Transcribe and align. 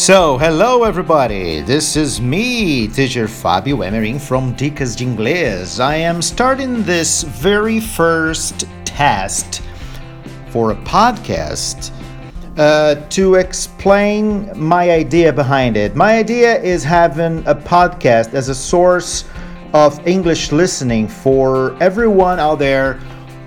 So, 0.00 0.38
hello 0.38 0.84
everybody. 0.84 1.60
This 1.60 1.94
is 1.94 2.22
me, 2.22 2.88
teacher 2.88 3.26
Fábio 3.26 3.84
Emering 3.84 4.18
from 4.18 4.56
Dicas 4.56 4.96
de 4.96 5.04
Inglês. 5.04 5.78
I 5.78 5.96
am 5.96 6.22
starting 6.22 6.82
this 6.84 7.22
very 7.22 7.80
first 7.80 8.66
test 8.86 9.60
for 10.48 10.70
a 10.70 10.74
podcast 10.74 11.90
uh, 12.56 12.94
to 13.10 13.34
explain 13.34 14.50
my 14.58 14.90
idea 14.90 15.34
behind 15.34 15.76
it. 15.76 15.94
My 15.94 16.16
idea 16.16 16.58
is 16.62 16.82
having 16.82 17.46
a 17.46 17.54
podcast 17.54 18.32
as 18.32 18.48
a 18.48 18.54
source 18.54 19.26
of 19.74 20.00
English 20.08 20.50
listening 20.50 21.08
for 21.08 21.76
everyone 21.82 22.40
out 22.40 22.58
there 22.58 22.94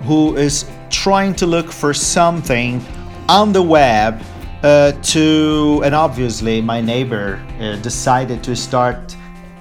who 0.04 0.36
is 0.36 0.66
trying 0.88 1.34
to 1.34 1.46
look 1.46 1.72
for 1.72 1.92
something 1.92 2.80
on 3.28 3.52
the 3.52 3.62
web 3.62 4.22
uh, 4.64 4.92
to, 5.02 5.82
and 5.84 5.94
obviously, 5.94 6.62
my 6.62 6.80
neighbor 6.80 7.44
uh, 7.60 7.76
decided 7.76 8.42
to 8.42 8.56
start 8.56 9.14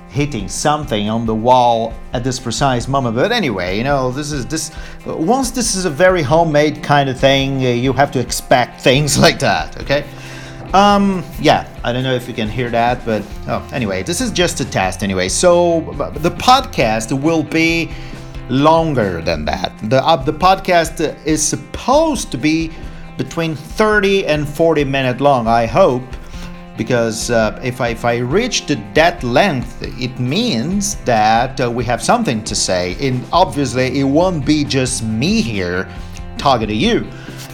hitting 0.07 0.47
something 0.47 1.09
on 1.09 1.25
the 1.25 1.35
wall 1.35 1.93
at 2.13 2.23
this 2.23 2.39
precise 2.39 2.87
moment. 2.87 3.13
But 3.13 3.33
anyway, 3.33 3.77
you 3.77 3.83
know, 3.83 4.11
this 4.11 4.31
is 4.31 4.45
this. 4.45 4.71
Once 5.05 5.51
this 5.51 5.75
is 5.75 5.83
a 5.83 5.89
very 5.89 6.21
homemade 6.21 6.81
kind 6.81 7.09
of 7.09 7.19
thing, 7.19 7.65
uh, 7.65 7.69
you 7.69 7.91
have 7.91 8.13
to 8.13 8.19
expect 8.19 8.79
things 8.79 9.19
like 9.25 9.39
that. 9.39 9.81
Okay. 9.81 10.05
Um, 10.73 11.21
yeah, 11.39 11.67
I 11.83 11.91
don't 11.91 12.03
know 12.03 12.15
if 12.15 12.25
you 12.27 12.33
can 12.33 12.47
hear 12.47 12.69
that, 12.69 13.05
but 13.05 13.23
oh, 13.47 13.67
anyway, 13.73 14.03
this 14.03 14.21
is 14.21 14.31
just 14.31 14.61
a 14.61 14.65
test 14.65 15.03
anyway. 15.03 15.27
So 15.27 15.81
the 16.15 16.31
podcast 16.31 17.11
will 17.21 17.43
be 17.43 17.91
longer 18.49 19.21
than 19.21 19.43
that. 19.45 19.73
The 19.89 20.01
uh, 20.01 20.15
the 20.15 20.33
podcast 20.33 21.25
is 21.25 21.45
supposed 21.45 22.31
to 22.31 22.37
be 22.37 22.71
between 23.17 23.55
30 23.55 24.25
and 24.27 24.47
40 24.47 24.83
minutes 24.83 25.21
long 25.21 25.47
i 25.47 25.65
hope 25.65 26.03
because 26.77 27.29
uh, 27.29 27.59
if, 27.63 27.81
I, 27.81 27.89
if 27.89 28.03
I 28.03 28.17
reach 28.17 28.65
that 28.65 29.23
length 29.23 29.81
it 29.81 30.19
means 30.19 30.95
that 31.05 31.59
uh, 31.61 31.69
we 31.69 31.83
have 31.85 32.01
something 32.01 32.43
to 32.45 32.55
say. 32.55 32.95
And 32.99 33.23
obviously 33.31 33.99
it 33.99 34.03
won't 34.03 34.45
be 34.45 34.63
just 34.63 35.03
me 35.03 35.41
here 35.41 35.87
talking 36.37 36.67
to 36.67 36.73
you. 36.73 37.07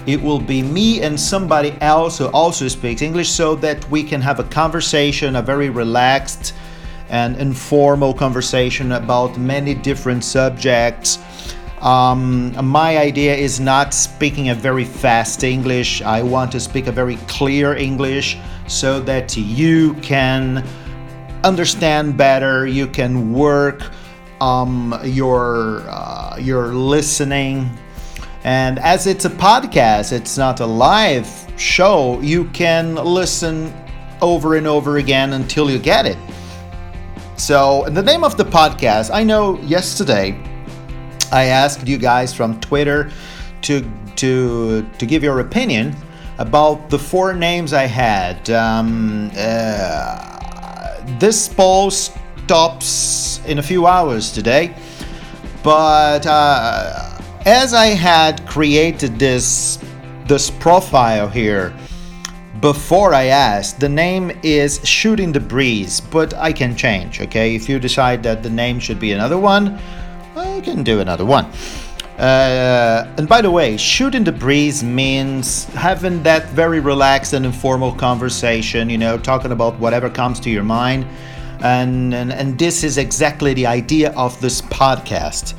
It 0.08 0.22
will 0.22 0.40
be 0.40 0.62
me 0.62 1.02
and 1.02 1.20
somebody 1.20 1.76
else 1.82 2.18
who 2.18 2.28
also 2.28 2.68
speaks 2.68 3.02
english 3.02 3.30
so 3.30 3.56
that 3.56 3.90
we 3.92 4.04
can 4.04 4.22
have 4.22 4.40
a 4.40 4.44
conversation 4.46 5.36
a 5.36 5.42
very 5.42 5.70
relaxed 5.70 6.54
and 7.10 7.36
informal 7.38 8.14
conversation 8.14 8.94
about 8.94 9.38
many 9.38 9.74
different 9.74 10.24
subjects 10.24 11.20
um, 11.82 12.54
my 12.66 12.98
idea 12.98 13.34
is 13.36 13.60
not 13.60 13.94
speaking 13.94 14.50
a 14.50 14.56
very 14.56 14.84
fast 14.84 15.44
English. 15.44 16.02
I 16.02 16.22
want 16.22 16.52
to 16.52 16.60
speak 16.60 16.88
a 16.88 16.92
very 16.92 17.16
clear 17.28 17.74
English 17.74 18.38
so 18.68 19.00
that 19.02 19.38
you 19.38 19.94
can 19.96 20.68
understand 21.44 22.18
better. 22.18 22.68
You 22.68 22.88
can 22.88 23.32
work 23.32 23.92
um, 24.42 25.00
your 25.04 25.84
uh, 25.88 26.38
your 26.38 26.74
listening. 26.74 27.70
And 28.44 28.80
as 28.80 29.08
it's 29.08 29.26
a 29.26 29.30
podcast, 29.30 30.12
it's 30.12 30.38
not 30.38 30.60
a 30.60 30.66
live 30.66 31.28
show. 31.58 32.20
You 32.22 32.46
can 32.46 32.96
listen 32.96 33.74
over 34.22 34.56
and 34.56 34.68
over 34.68 34.98
again 34.98 35.34
until 35.34 35.70
you 35.70 35.80
get 35.80 36.06
it. 36.06 36.18
So, 37.38 37.86
the 37.90 38.04
name 38.04 38.26
of 38.26 38.36
the 38.36 38.44
podcast, 38.44 39.12
I 39.14 39.24
know 39.24 39.58
yesterday 39.62 40.38
I 41.32 41.46
asked 41.46 41.88
you 41.88 41.98
guys 41.98 42.34
from 42.34 42.60
Twitter 42.60 43.12
to 43.62 43.90
to 44.18 44.88
to 44.98 45.06
give 45.06 45.24
your 45.24 45.40
opinion 45.40 45.96
about 46.38 46.90
the 46.90 46.98
four 46.98 47.34
names 47.34 47.74
I 47.74 47.86
had. 47.86 48.50
Um, 48.50 49.32
uh, 49.38 51.18
this 51.20 51.48
poll 51.50 51.92
stops 51.92 53.42
in 53.46 53.60
a 53.60 53.64
few 53.64 53.86
hours 53.86 54.32
today, 54.32 54.74
but 55.64 56.26
uh, 56.26 57.20
as 57.46 57.74
I 57.74 57.88
had 57.88 58.48
created 58.48 59.20
this 59.20 59.80
this 60.28 60.50
profile 60.50 61.28
here 61.28 61.74
before 62.62 63.14
I 63.14 63.26
asked, 63.26 63.80
the 63.80 63.90
name 63.90 64.32
is 64.44 64.86
Shooting 64.86 65.32
the 65.32 65.40
Breeze, 65.40 66.02
but 66.02 66.34
I 66.34 66.52
can 66.52 66.76
change. 66.76 67.22
Okay, 67.22 67.56
if 67.56 67.70
you 67.70 67.80
decide 67.80 68.22
that 68.24 68.44
the 68.44 68.50
name 68.50 68.80
should 68.80 69.00
be 69.00 69.14
another 69.14 69.38
one 69.38 69.80
I 70.60 70.62
can 70.62 70.84
do 70.84 71.00
another 71.00 71.24
one. 71.24 71.46
Uh, 72.18 73.10
and 73.18 73.30
by 73.30 73.42
the 73.42 73.50
way, 73.50 73.78
shooting 73.78 74.26
the 74.26 74.32
breeze 74.34 74.84
means 74.84 75.64
having 75.68 76.22
that 76.24 76.50
very 76.50 76.82
relaxed 76.82 77.32
and 77.32 77.46
informal 77.46 77.94
conversation, 77.94 78.90
you 78.90 78.98
know, 78.98 79.18
talking 79.18 79.54
about 79.54 79.80
whatever 79.80 80.10
comes 80.10 80.38
to 80.42 80.50
your 80.50 80.66
mind. 80.66 81.06
And, 81.64 82.14
and, 82.14 82.34
and 82.34 82.60
this 82.60 82.84
is 82.84 82.98
exactly 82.98 83.54
the 83.54 83.68
idea 83.68 84.12
of 84.18 84.38
this 84.42 84.62
podcast. 84.62 85.54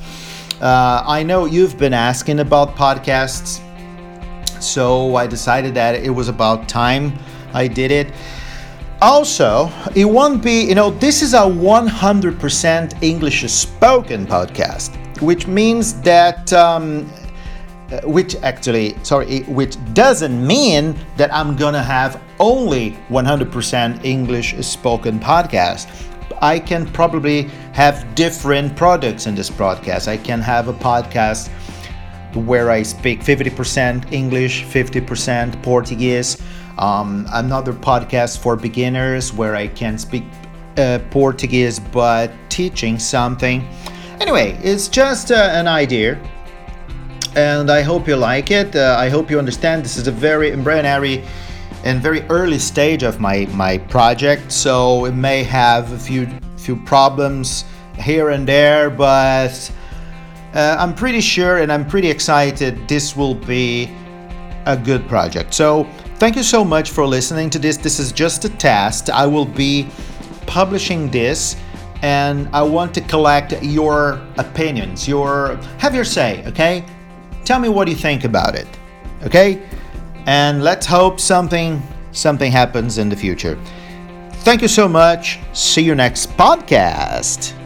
Uh, 0.61 1.03
I 1.07 1.23
know 1.23 1.47
you've 1.47 1.79
been 1.79 1.95
asking 1.95 2.41
about 2.41 2.77
podcasts, 2.77 3.63
so 4.61 5.17
I 5.17 5.27
decided 5.27 5.73
that 5.77 5.95
it 5.95 6.11
was 6.11 6.29
about 6.29 6.69
time 6.69 7.19
I 7.55 7.69
did 7.69 7.91
it. 7.91 8.13
Also, 9.03 9.73
it 9.95 10.05
won't 10.05 10.43
be, 10.43 10.61
you 10.61 10.75
know, 10.75 10.91
this 10.91 11.23
is 11.23 11.33
a 11.33 11.39
100% 11.39 13.03
English 13.03 13.51
spoken 13.51 14.27
podcast, 14.27 14.95
which 15.23 15.47
means 15.47 15.99
that, 16.03 16.53
um, 16.53 17.11
uh, 17.91 18.03
which 18.03 18.37
actually, 18.43 18.95
sorry, 19.03 19.41
which 19.45 19.79
doesn't 19.95 20.47
mean 20.47 20.95
that 21.17 21.33
I'm 21.33 21.57
gonna 21.57 21.83
have 21.83 22.21
only 22.39 22.91
100% 23.09 24.05
English 24.05 24.55
spoken 24.61 25.19
podcast. 25.19 25.89
I 26.43 26.59
can 26.59 26.85
probably 26.85 27.45
have 27.73 28.15
different 28.15 28.77
products 28.77 29.27
in 29.27 29.35
this 29.35 29.49
podcast. 29.49 30.09
I 30.09 30.19
can 30.19 30.43
have 30.43 30.69
a 30.69 30.75
podcast 30.75 31.49
where 32.35 32.71
I 32.71 32.83
speak 32.83 33.21
50% 33.21 34.13
English, 34.13 34.65
50% 34.65 35.63
Portuguese 35.63 36.37
um, 36.81 37.27
another 37.33 37.73
podcast 37.73 38.39
for 38.39 38.57
beginners 38.57 39.33
where 39.33 39.55
I 39.55 39.69
can 39.69 39.99
speak 39.99 40.25
uh, 40.77 40.99
Portuguese 41.11 41.79
but 41.79 42.33
teaching 42.49 42.99
something. 42.99 43.69
Anyway, 44.21 44.59
it's 44.63 44.89
just 44.89 45.31
uh, 45.31 45.51
an 45.53 45.69
idea, 45.69 46.19
and 47.37 47.71
I 47.71 47.83
hope 47.83 48.09
you 48.09 48.17
like 48.17 48.51
it. 48.51 48.75
Uh, 48.75 48.97
I 48.99 49.09
hope 49.09 49.31
you 49.31 49.39
understand 49.39 49.85
this 49.85 49.97
is 49.97 50.09
a 50.09 50.13
very 50.13 50.51
embryonary 50.51 51.27
and 51.85 52.03
very 52.03 52.23
early 52.23 52.59
stage 52.59 53.03
of 53.03 53.21
my 53.21 53.47
my 53.53 53.79
project, 53.79 54.51
so 54.53 55.05
it 55.05 55.15
may 55.15 55.43
have 55.45 55.93
a 55.93 55.99
few 55.99 56.27
few 56.57 56.77
problems 56.77 57.65
here 57.99 58.31
and 58.31 58.47
there, 58.47 58.91
but 58.91 59.71
uh, 60.55 60.77
I'm 60.79 60.95
pretty 60.95 61.21
sure 61.21 61.59
and 61.59 61.73
I'm 61.73 61.87
pretty 61.87 62.09
excited 62.09 62.89
this 62.89 63.17
will 63.17 63.35
be 63.35 63.91
a 64.67 64.77
good 64.77 65.09
project. 65.09 65.55
So 65.55 65.89
Thank 66.21 66.37
you 66.37 66.43
so 66.43 66.67
much 66.67 66.91
for 66.91 67.07
listening 67.07 67.49
to 67.49 67.59
this. 67.59 67.79
This 67.79 67.99
is 67.99 68.13
just 68.13 68.45
a 68.45 68.51
test. 68.51 69.09
I 69.09 69.27
will 69.27 69.47
be 69.47 69.89
publishing 70.47 71.11
this 71.11 71.57
and 72.03 72.47
I 72.53 72.61
want 72.61 72.93
to 72.97 73.01
collect 73.01 73.55
your 73.63 74.21
opinions, 74.37 75.09
your 75.09 75.57
have 75.79 75.95
your 75.95 76.05
say, 76.05 76.45
okay? 76.47 76.85
Tell 77.47 77.59
me 77.59 77.71
what 77.71 77.89
you 77.89 77.95
think 77.95 78.25
about 78.25 78.55
it. 78.55 78.69
Okay? 79.23 79.67
And 80.27 80.63
let's 80.63 80.85
hope 80.85 81.19
something 81.19 81.83
something 82.13 82.53
happens 82.53 82.99
in 82.99 83.09
the 83.09 83.17
future. 83.17 83.59
Thank 84.45 84.61
you 84.61 84.69
so 84.69 84.87
much. 84.87 85.39
See 85.55 85.83
you 85.83 85.95
next 85.95 86.37
podcast. 86.37 87.60